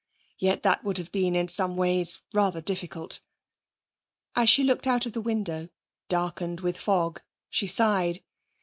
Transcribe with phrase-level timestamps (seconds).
[0.39, 3.21] Yet that would have been in some ways rather difficult.
[4.35, 5.69] As she looked out of the window,
[6.09, 8.23] darkened with fog, she sighed.